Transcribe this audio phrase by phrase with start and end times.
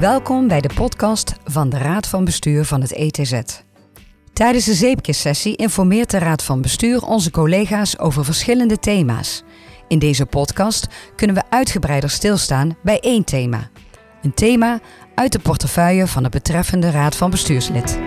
[0.00, 3.40] Welkom bij de podcast van de Raad van Bestuur van het ETZ.
[4.32, 9.42] Tijdens de zeepkissessie informeert de Raad van Bestuur onze collega's over verschillende thema's.
[9.88, 13.70] In deze podcast kunnen we uitgebreider stilstaan bij één thema.
[14.22, 14.80] Een thema
[15.14, 17.98] uit de portefeuille van het betreffende Raad van Bestuurslid.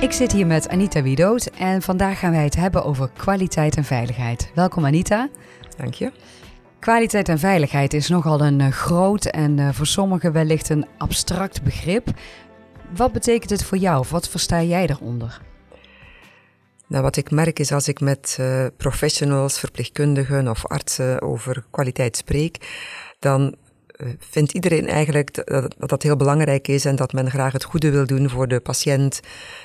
[0.00, 3.84] Ik zit hier met Anita Widoot en vandaag gaan wij het hebben over kwaliteit en
[3.84, 4.50] veiligheid.
[4.54, 5.28] Welkom Anita.
[5.80, 6.12] Dank je.
[6.78, 11.62] Kwaliteit en veiligheid is nogal een uh, groot en uh, voor sommigen wellicht een abstract
[11.62, 12.08] begrip.
[12.96, 15.40] Wat betekent het voor jou of wat versta jij eronder?
[16.86, 22.16] Nou, wat ik merk is als ik met uh, professionals, verpleegkundigen of artsen over kwaliteit
[22.16, 22.56] spreek,
[23.18, 23.54] dan
[24.18, 27.90] vindt iedereen eigenlijk dat, dat dat heel belangrijk is en dat men graag het goede
[27.90, 29.20] wil doen voor de patiënt,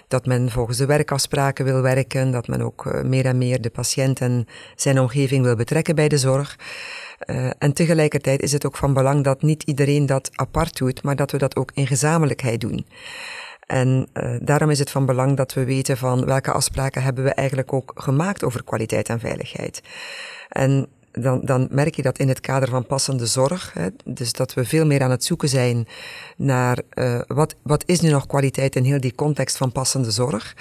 [0.07, 4.19] dat men volgens de werkafspraken wil werken, dat men ook meer en meer de patiënt
[4.19, 6.57] en zijn omgeving wil betrekken bij de zorg.
[7.25, 11.15] Uh, en tegelijkertijd is het ook van belang dat niet iedereen dat apart doet, maar
[11.15, 12.85] dat we dat ook in gezamenlijkheid doen.
[13.65, 14.07] En
[14.41, 17.91] daarom is het van belang dat we weten van welke afspraken hebben we eigenlijk ook
[17.95, 19.81] gemaakt over kwaliteit en veiligheid.
[20.49, 24.53] En dan, dan merk je dat in het kader van passende zorg, hè, dus dat
[24.53, 25.87] we veel meer aan het zoeken zijn
[26.37, 30.55] naar uh, wat, wat is nu nog kwaliteit in heel die context van passende zorg.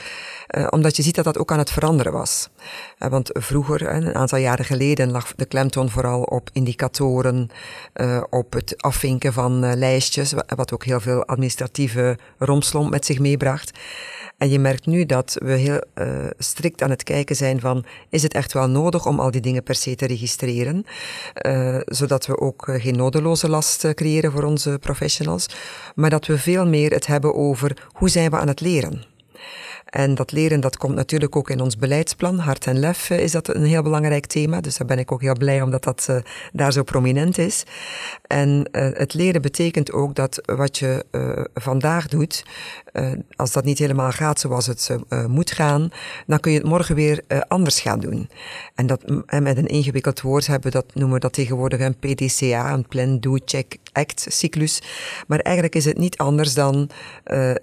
[0.57, 2.49] Uh, omdat je ziet dat dat ook aan het veranderen was.
[2.99, 7.51] Uh, want vroeger, een aantal jaren geleden, lag de klemtoon vooral op indicatoren,
[8.31, 13.79] op het afvinken van lijstjes, wat ook heel veel administratieve romslomp met zich meebracht.
[14.39, 15.81] En je merkt nu dat we heel
[16.39, 19.63] strikt aan het kijken zijn van, is het echt wel nodig om al die dingen
[19.63, 20.44] per se te registreren?
[21.47, 25.47] Uh, zodat we ook uh, geen nodeloze last creëren voor onze professionals.
[25.95, 29.05] Maar dat we veel meer het hebben over hoe zijn we aan het leren?
[29.95, 32.39] En dat leren, dat komt natuurlijk ook in ons beleidsplan.
[32.39, 34.61] Hart en lef is dat een heel belangrijk thema.
[34.61, 36.17] Dus daar ben ik ook heel blij omdat dat uh,
[36.53, 37.65] daar zo prominent is.
[38.27, 41.05] En uh, het leren betekent ook dat wat je
[41.55, 42.45] vandaag doet,
[43.37, 44.97] als dat niet helemaal gaat zoals het
[45.29, 45.91] moet gaan,
[46.27, 48.29] dan kun je het morgen weer anders gaan doen.
[48.75, 49.03] En dat
[49.41, 53.37] met een ingewikkeld woord hebben dat, noemen we dat tegenwoordig een PDCA, een Plan, Do,
[53.45, 54.83] Check, Act cyclus.
[55.27, 56.91] Maar eigenlijk is het niet anders dan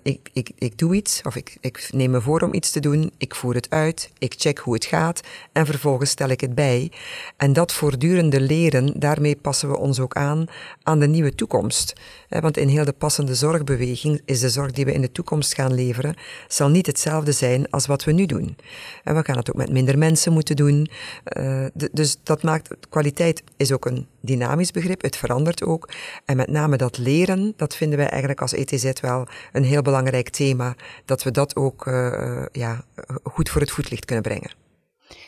[0.03, 3.11] ik, ik, ik doe iets of ik, ik neem me voor om iets te doen,
[3.17, 5.21] ik voer het uit, ik check hoe het gaat
[5.51, 6.91] en vervolgens stel ik het bij.
[7.37, 10.45] En dat voortdurende leren, daarmee passen we ons ook aan
[10.83, 11.93] aan de nieuwe toekomst.
[12.29, 15.73] Want in heel de passende zorgbeweging is de zorg die we in de toekomst gaan
[15.73, 16.15] leveren,
[16.47, 18.55] zal niet hetzelfde zijn als wat we nu doen.
[19.03, 20.89] En we gaan het ook met minder mensen moeten doen.
[21.37, 25.89] Uh, dus dat maakt, kwaliteit is ook een dynamisch begrip, het verandert ook.
[26.25, 30.29] En met name dat leren, dat vinden wij eigenlijk als ETZ wel een heel belangrijk
[30.29, 32.83] thema, dat we dat ook uh, ja,
[33.23, 34.51] goed voor het voetlicht kunnen brengen.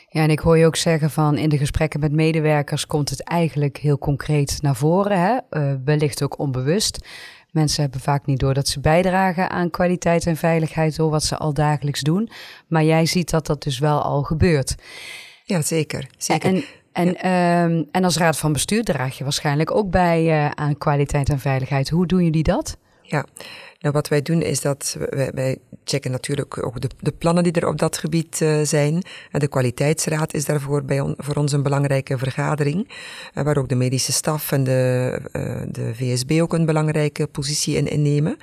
[0.08, 3.22] Ja, en ik hoor je ook zeggen van in de gesprekken met medewerkers komt het
[3.22, 5.38] eigenlijk heel concreet naar voren, hè?
[5.50, 7.06] Uh, wellicht ook onbewust.
[7.50, 11.36] Mensen hebben vaak niet door dat ze bijdragen aan kwaliteit en veiligheid door wat ze
[11.36, 12.30] al dagelijks doen.
[12.68, 14.74] Maar jij ziet dat dat dus wel al gebeurt.
[15.44, 16.06] Ja, zeker.
[16.16, 16.48] zeker.
[16.54, 17.64] En, en, ja.
[17.64, 21.38] um, en als raad van bestuur draag je waarschijnlijk ook bij uh, aan kwaliteit en
[21.38, 21.88] veiligheid.
[21.88, 22.76] Hoe doen jullie dat?
[23.02, 23.24] Ja,
[23.78, 27.52] nou, wat wij doen is dat wij, wij checken natuurlijk ook de, de, plannen die
[27.52, 29.02] er op dat gebied uh, zijn.
[29.30, 32.88] En de kwaliteitsraad is daarvoor bij on, voor ons een belangrijke vergadering,
[33.34, 37.76] uh, waar ook de medische staf en de, uh, de VSB ook een belangrijke positie
[37.76, 38.36] in innemen.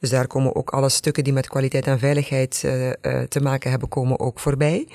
[0.00, 2.60] Dus daar komen ook alle stukken die met kwaliteit en veiligheid
[3.28, 4.86] te maken hebben, komen ook voorbij.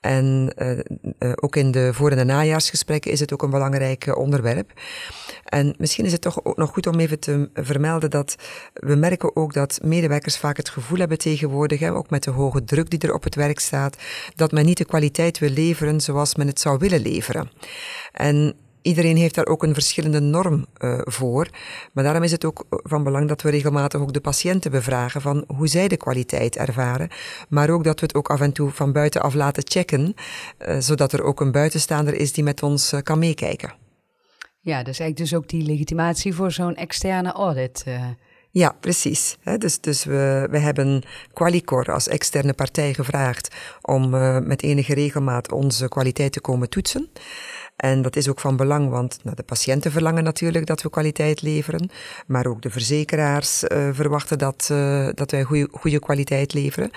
[0.00, 4.72] En uh, ook in de voor- en najaarsgesprekken is het ook een belangrijk onderwerp.
[5.44, 8.36] En misschien is het toch ook nog goed om even te vermelden dat
[8.72, 12.90] we merken ook dat medewerkers vaak het gevoel hebben tegenwoordig, ook met de hoge druk
[12.90, 13.96] die er op het werk staat,
[14.34, 17.50] dat men niet de kwaliteit wil leveren zoals men het zou willen leveren.
[18.12, 21.48] En Iedereen heeft daar ook een verschillende norm uh, voor.
[21.92, 25.44] Maar daarom is het ook van belang dat we regelmatig ook de patiënten bevragen van
[25.56, 27.08] hoe zij de kwaliteit ervaren.
[27.48, 30.14] Maar ook dat we het ook af en toe van buitenaf laten checken,
[30.68, 33.72] uh, zodat er ook een buitenstaander is die met ons uh, kan meekijken.
[34.60, 37.84] Ja, dus eigenlijk dus ook die legitimatie voor zo'n externe audit.
[38.50, 39.36] Ja, precies.
[39.58, 44.10] Dus, dus we, we hebben Qualicor als externe partij gevraagd om
[44.46, 47.10] met enige regelmaat onze kwaliteit te komen toetsen.
[47.78, 51.42] En dat is ook van belang, want nou, de patiënten verlangen natuurlijk dat we kwaliteit
[51.42, 51.90] leveren,
[52.26, 56.90] maar ook de verzekeraars uh, verwachten dat, uh, dat wij goede kwaliteit leveren.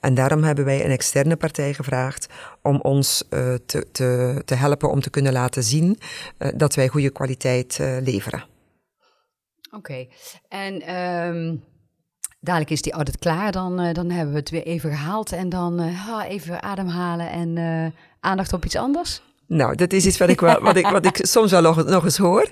[0.00, 2.26] En daarom hebben wij een externe partij gevraagd
[2.62, 5.98] om ons uh, te, te, te helpen om te kunnen laten zien
[6.54, 8.44] dat wij goede kwaliteit leveren.
[9.70, 10.06] Oké,
[10.48, 11.64] en um,
[12.40, 15.80] dadelijk is die audit klaar, dan, dan hebben we het weer even gehaald en dan
[16.28, 19.22] even ademhalen en aandacht op iets anders?
[19.46, 22.04] Nou, dat is iets wat ik, wel, wat ik, wat ik soms wel nog, nog
[22.04, 22.50] eens hoor.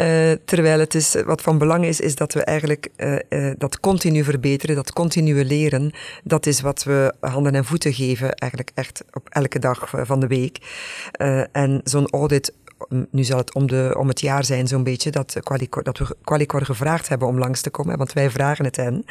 [0.00, 3.80] Uh, terwijl het is, wat van belang is, is dat we eigenlijk uh, uh, dat
[3.80, 5.92] continu verbeteren, dat continue leren.
[6.24, 10.26] Dat is wat we handen en voeten geven, eigenlijk echt op elke dag van de
[10.26, 10.58] week.
[11.52, 12.52] en zo'n audit
[13.10, 16.16] nu zal het om, de, om het jaar zijn zo'n beetje, dat, Qualicor, dat we
[16.24, 19.04] Qualicor gevraagd hebben om langs te komen, want wij vragen het hen.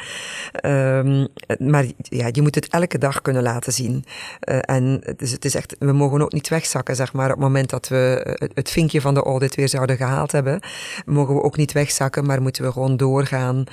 [0.64, 1.28] Um,
[1.58, 4.04] maar ja, je moet het elke dag kunnen laten zien.
[4.48, 7.24] Uh, en dus het is echt, we mogen ook niet wegzakken, zeg maar.
[7.24, 10.60] Op het moment dat we het vinkje van de audit weer zouden gehaald hebben,
[11.06, 13.64] mogen we ook niet wegzakken, maar moeten we gewoon doorgaan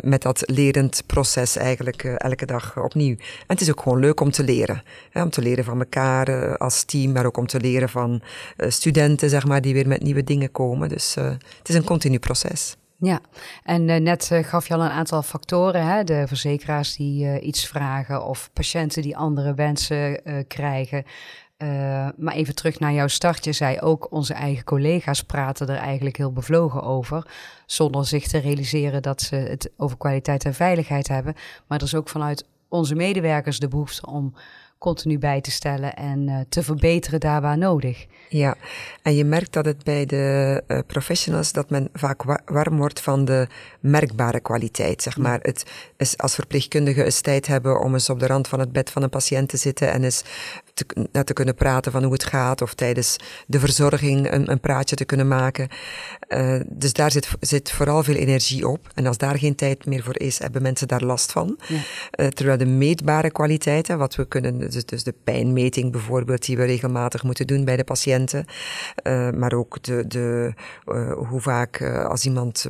[0.00, 3.16] met dat lerend proces eigenlijk elke dag opnieuw.
[3.16, 4.82] En het is ook gewoon leuk om te leren.
[5.10, 8.22] Hè, om te leren van elkaar als team, maar ook om te leren van
[8.56, 10.88] studenten zeg maar, die weer met nieuwe dingen komen.
[10.88, 11.24] Dus uh,
[11.58, 12.76] het is een continu proces.
[12.98, 13.20] Ja,
[13.62, 16.04] en uh, net uh, gaf je al een aantal factoren, hè?
[16.04, 21.04] de verzekeraars die iets vragen of patiënten die andere wensen krijgen.
[22.16, 23.44] maar even terug naar jouw start.
[23.44, 27.26] Je zei ook, onze eigen collega's praten er eigenlijk heel bevlogen over.
[27.66, 31.34] Zonder zich te realiseren dat ze het over kwaliteit en veiligheid hebben.
[31.66, 34.34] Maar er is ook vanuit onze medewerkers de behoefte om
[34.78, 38.06] continu bij te stellen en uh, te verbeteren daar waar nodig.
[38.28, 38.56] Ja,
[39.02, 43.00] en je merkt dat het bij de uh, professionals dat men vaak wa warm wordt
[43.00, 43.46] van de
[43.80, 45.02] merkbare kwaliteit.
[45.02, 45.38] Zeg maar.
[45.42, 45.64] Het
[45.96, 49.02] is als verpleegkundige eens tijd hebben om eens op de rand van het bed van
[49.02, 50.22] een patiënt te zitten en eens
[50.74, 53.16] te, te kunnen praten van hoe het gaat of tijdens
[53.46, 55.68] de verzorging een, een praatje te kunnen maken.
[56.28, 58.88] Uh, dus daar zit, zit vooral veel energie op.
[58.94, 61.58] En als daar geen tijd meer voor is, hebben mensen daar last van.
[61.66, 62.28] Ja.
[62.28, 67.22] Terwijl de meetbare kwaliteiten, wat we kunnen, dus, dus, de pijnmeting bijvoorbeeld, die we regelmatig
[67.22, 68.44] moeten doen bij de patiënten,
[69.02, 70.52] uh, maar ook de, de,
[71.28, 72.66] hoe vaak als iemand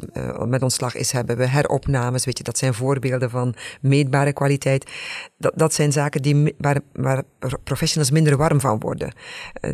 [0.46, 4.90] met ontslag is, hebben we heropnames, weet je, dat zijn voorbeelden van meetbare kwaliteit.
[5.36, 7.22] Dat, dat zijn zaken die, waar, waar
[7.64, 9.12] professionals minder warm van worden.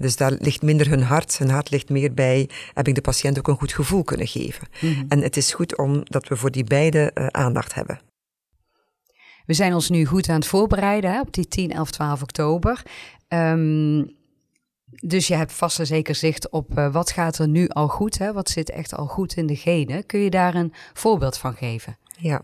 [0.00, 1.38] Dus daar ligt minder hun hart.
[1.38, 4.68] Hun hart ligt meer bij, heb ik de patiënt ook een goed gevoel kunnen geven.
[4.80, 5.04] Mm -hmm.
[5.08, 8.00] En het is goed om dat we voor die beide aandacht hebben.
[9.46, 12.82] We zijn ons nu goed aan het voorbereiden hè, op die 10, 11, 12 oktober.
[13.28, 14.16] Um,
[14.86, 18.18] dus je hebt vast en zeker zicht op uh, wat gaat er nu al goed,
[18.18, 18.32] hè?
[18.32, 20.06] wat zit echt al goed in de genen.
[20.06, 21.96] Kun je daar een voorbeeld van geven?
[22.18, 22.42] Ja,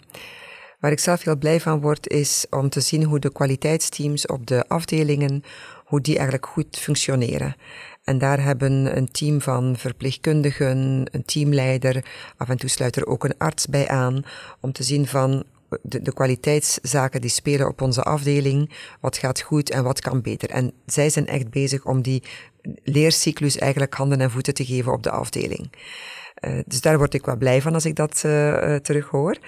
[0.81, 4.47] Waar ik zelf heel blij van word, is om te zien hoe de kwaliteitsteams op
[4.47, 5.43] de afdelingen,
[5.85, 7.57] hoe die eigenlijk goed functioneren.
[8.05, 12.05] En daar hebben een team van verpleegkundigen, een teamleider,
[12.37, 14.23] af en toe sluit er ook een arts bij aan,
[14.61, 15.45] om te zien van
[15.83, 18.71] de, de kwaliteitszaken die spelen op onze afdeling,
[19.01, 20.51] wat gaat goed en wat kan beter.
[20.51, 22.23] En zij zijn echt bezig om die
[22.83, 25.73] leercyclus eigenlijk handen en voeten te geven op de afdeling.
[26.41, 29.39] Uh, dus daar word ik wel blij van als ik dat uh, terug hoor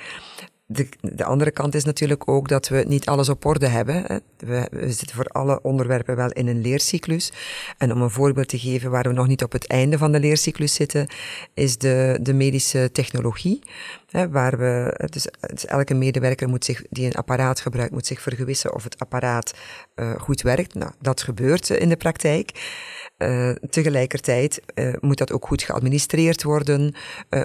[0.73, 4.23] de, de, andere kant is natuurlijk ook dat we niet alles op orde hebben.
[4.37, 7.33] We, we, zitten voor alle onderwerpen wel in een leercyclus.
[7.79, 10.21] En om een voorbeeld te geven waar we nog niet op het einde van de
[10.21, 11.07] leercyclus zitten,
[11.55, 13.63] is de, de medische technologie.
[14.31, 15.27] Waar we, dus,
[15.67, 19.55] elke medewerker moet zich, die een apparaat gebruikt, moet zich vergewissen of het apparaat
[19.97, 20.75] uh, goed werkt.
[20.75, 22.81] Nou, dat gebeurt in de praktijk.
[23.19, 24.63] Uh, tegelijkertijd
[25.01, 26.95] moet dat ook goed geadministreerd worden.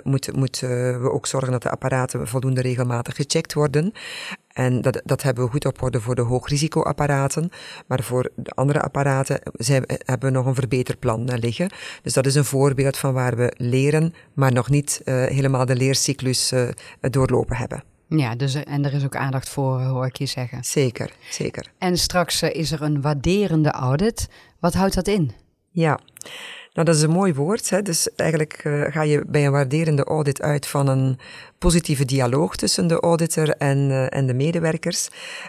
[0.03, 3.93] Moeten moet, we ook zorgen dat de apparaten voldoende regelmatig gecheckt worden.
[4.57, 7.49] En dat, dat hebben we goed op orde voor de hoogrisicoapparaten.
[7.87, 11.69] Maar voor de andere apparaten zijn, hebben we nog een verbeterplan liggen.
[12.01, 16.53] Dus dat is een voorbeeld van waar we leren, maar nog niet helemaal de leercyclus
[16.99, 17.83] doorlopen hebben.
[18.07, 20.63] Ja, dus, en er is ook aandacht voor, hoor ik je zeggen.
[20.63, 21.71] Zeker, zeker.
[21.77, 24.29] En straks is er een waarderende audit.
[24.59, 25.31] Wat houdt dat in?
[25.71, 25.99] Ja,
[26.77, 27.69] nou dat is een mooi woord.
[27.69, 27.81] Hè?
[27.81, 31.19] Dus eigenlijk uh, ga je bij een waarderende audit uit van een
[31.57, 35.07] positieve dialoog tussen de auditor en, uh, en de medewerkers.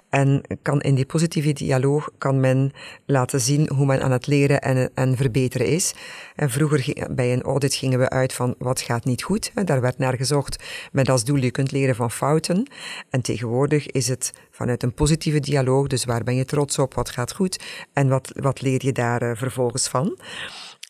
[0.09, 2.73] En kan in die positieve dialoog kan men
[3.07, 5.95] laten zien hoe men aan het leren en, en verbeteren is.
[6.35, 9.51] En vroeger bij een audit gingen we uit van wat gaat niet goed.
[9.65, 12.71] Daar werd naar gezocht met als doel je kunt leren van fouten.
[13.11, 17.11] En tegenwoordig is het vanuit een positieve dialoog, dus waar ben je trots op, wat
[17.11, 20.19] gaat goed en wat, wat leer je daar uh, vervolgens van.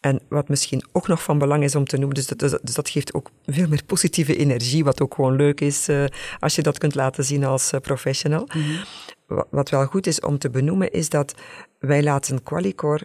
[0.00, 2.88] En wat misschien ook nog van belang is om te noemen, dus dat, dus dat
[2.88, 6.04] geeft ook veel meer positieve energie, wat ook gewoon leuk is uh,
[6.38, 8.48] als je dat kunt laten zien als uh, professional.
[8.54, 9.44] Mm -hmm.
[9.50, 11.34] wat, wel goed is om te benoemen, is dat
[11.78, 13.02] wij laten Qualicor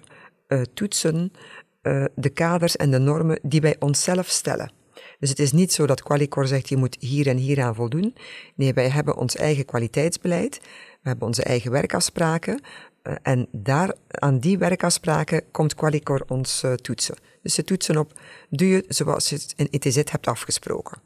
[0.47, 1.31] uh, toetsen
[2.15, 4.71] de kaders en de normen die wij onszelf stellen.
[5.19, 8.15] Dus het is niet zo dat Qualicor zegt je moet hier en hier aan voldoen.
[8.55, 10.61] Nee, wij hebben ons eigen kwaliteitsbeleid.
[11.03, 12.61] We hebben onze eigen werkafspraken.
[13.03, 17.15] Uh, en daar, aan die werkafspraken komt Qualicor ons uh, toetsen.
[17.41, 18.19] Dus ze toetsen op,
[18.49, 21.01] doe je zoals je het in ETZ hebt afgesproken.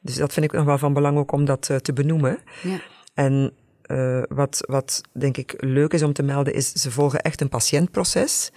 [0.00, 2.38] Dus dat vind ik nog wel van belang ook om dat uh, te benoemen.
[2.62, 2.80] Ja.
[3.14, 3.52] En
[3.92, 7.48] uh, wat, wat denk ik leuk is om te melden, is ze volgen echt een
[7.48, 8.50] patiëntproces.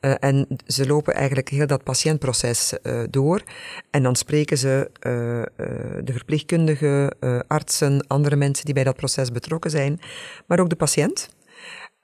[0.00, 3.42] Uh, en ze lopen eigenlijk heel dat patiëntproces uh, door.
[3.90, 4.90] En dan spreken ze
[6.04, 10.00] de verpleegkundigen, artsen, andere mensen die bij dat proces betrokken zijn,
[10.46, 11.28] maar ook de patiënt.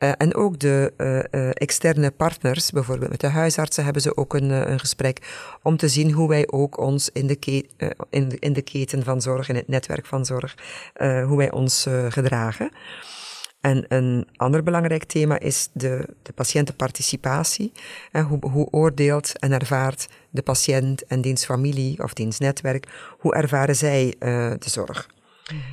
[0.03, 4.35] Uh, en ook de uh, uh, externe partners, bijvoorbeeld met de huisartsen, hebben ze ook
[4.35, 5.19] een, een gesprek
[5.63, 7.65] om te zien hoe wij ook ons in de,
[8.11, 10.55] in, de, in de keten van zorg, in het netwerk van zorg,
[10.99, 12.71] hoe wij ons gedragen.
[13.61, 17.73] En een ander belangrijk thema is de, de patiëntenparticipatie.
[18.29, 22.87] hoe, hoe oordeelt en ervaart de patiënt en diens familie of diens netwerk,
[23.19, 25.09] hoe ervaren zij de zorg?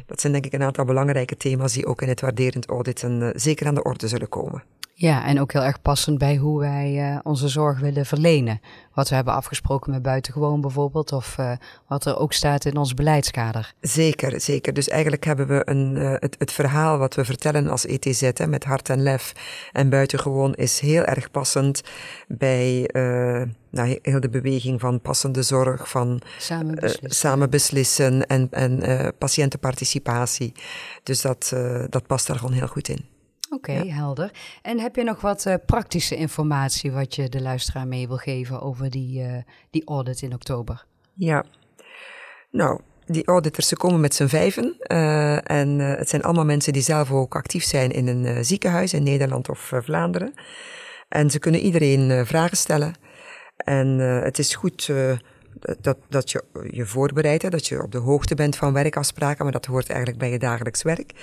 [0.05, 3.29] Dat zijn denk ik een aantal belangrijke thema's die ook in het waarderend auditen uh,
[3.33, 4.63] zeker aan de orde zullen komen.
[4.99, 8.61] Ja, en ook heel erg passend bij hoe wij uh, onze zorg willen verlenen.
[8.93, 11.51] Wat we hebben afgesproken met buitengewoon bijvoorbeeld, of uh,
[11.87, 13.73] wat er ook staat in ons beleidskader.
[13.81, 14.73] Zeker, zeker.
[14.73, 18.47] Dus eigenlijk hebben we een, uh, het, het, verhaal wat we vertellen als ETZ hè,
[18.47, 19.33] met hart en lef
[19.71, 21.81] en buitengewoon is heel erg passend
[22.27, 22.89] bij
[23.71, 30.53] nou, heel de beweging van passende zorg, van samen beslissen, samen beslissen en, en patiëntenparticipatie.
[31.03, 31.55] Dus dat,
[31.89, 33.16] dat past daar gewoon heel goed in.
[33.49, 34.31] Oké, helder.
[34.61, 38.61] En heb je nog wat uh, praktische informatie wat je de luisteraar mee wil geven
[38.61, 39.37] over die, uh,
[39.69, 40.85] die audit in oktober?
[41.13, 41.45] Ja,
[42.51, 44.75] nou, die auditors, ze komen met z'n vijven.
[44.91, 49.03] Uh, en het zijn allemaal mensen die zelf ook actief zijn in een ziekenhuis in
[49.03, 50.33] Nederland of Vlaanderen.
[51.09, 52.95] En ze kunnen iedereen vragen stellen.
[53.57, 54.91] En het is goed
[55.81, 59.65] dat, dat je je voorbereidt, dat je op de hoogte bent van werkafspraken, maar dat
[59.65, 61.13] hoort eigenlijk bij je dagelijks werk.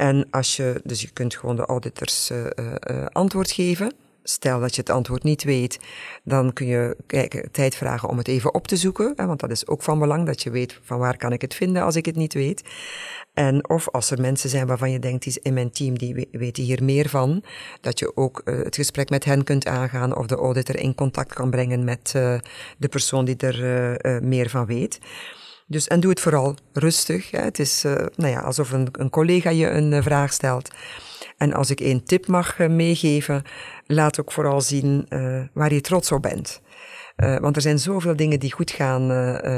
[0.00, 2.44] En als je, dus je kunt gewoon de auditors uh,
[2.90, 3.92] uh, antwoord geven.
[4.22, 5.78] Stel dat je het antwoord niet weet,
[6.24, 9.12] dan kun je kijken, tijd vragen om het even op te zoeken.
[9.16, 11.54] Hè, want dat is ook van belang, dat je weet van waar kan ik het
[11.54, 12.62] vinden als ik het niet weet.
[13.34, 16.64] En of als er mensen zijn waarvan je denkt, die in mijn team, die weten
[16.64, 17.42] hier meer van,
[17.80, 21.50] dat je ook het gesprek met hen kunt aangaan of de auditor in contact kan
[21.50, 22.10] brengen met
[22.78, 24.98] de persoon die er meer van weet.
[25.70, 27.30] Dus, en doe het vooral rustig.
[27.30, 27.38] Hè.
[27.38, 30.70] Het is uh, nou ja, alsof een, een collega je een uh, vraag stelt.
[31.36, 33.42] En als ik één tip mag uh, meegeven,
[33.86, 35.06] laat ook vooral zien
[35.52, 36.60] waar je trots op bent.
[37.16, 39.02] want er zijn zoveel dingen die goed gaan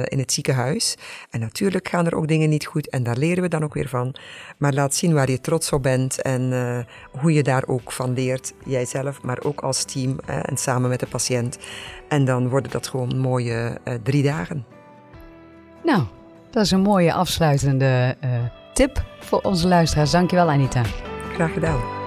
[0.04, 0.96] in het ziekenhuis.
[1.30, 3.88] En natuurlijk gaan er ook dingen niet goed en daar leren we dan ook weer
[3.88, 4.14] van.
[4.58, 6.52] Maar laat zien waar je trots op bent en
[7.20, 8.52] hoe je daar ook van leert.
[8.64, 11.58] Jijzelf, maar ook als team en samen met de patiënt.
[12.08, 14.81] En dan worden dat gewoon mooie drie dagen.
[15.84, 16.02] Nou,
[16.50, 18.30] dat is een mooie afsluitende uh,
[18.72, 20.10] tip voor onze luisteraars.
[20.10, 20.82] Dankjewel Anita.
[21.32, 22.01] Graag gedaan.